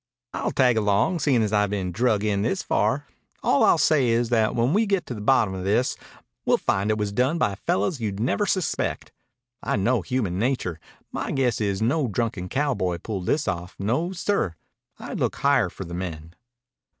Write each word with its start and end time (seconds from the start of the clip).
"I'll 0.33 0.49
tag 0.49 0.77
along, 0.77 1.19
seein' 1.19 1.43
as 1.43 1.53
I've 1.53 1.69
been 1.69 1.91
drug 1.91 2.23
in 2.23 2.41
this 2.41 2.63
far. 2.63 3.05
All 3.43 3.63
I'll 3.63 3.77
say 3.77 4.09
is 4.09 4.29
that 4.29 4.55
when 4.55 4.73
we 4.73 4.87
get 4.87 5.05
to 5.05 5.13
the 5.13 5.21
bottom 5.21 5.53
of 5.53 5.63
this, 5.63 5.95
we'll 6.43 6.57
find 6.57 6.89
it 6.89 6.97
was 6.97 7.11
done 7.11 7.37
by 7.37 7.53
fellows 7.53 7.99
you'd 8.01 8.19
never 8.19 8.47
suspect. 8.47 9.11
I 9.61 9.75
know 9.75 10.01
human 10.01 10.39
nature. 10.39 10.79
My 11.11 11.29
guess 11.31 11.61
is 11.61 11.83
no 11.83 12.07
drunken 12.07 12.49
cowboy 12.49 12.97
pulled 12.97 13.27
this 13.27 13.47
off. 13.47 13.75
No, 13.77 14.11
sir. 14.11 14.55
I'd 14.97 15.19
look 15.19 15.35
higher 15.35 15.69
for 15.69 15.85
the 15.85 15.93
men." 15.93 16.33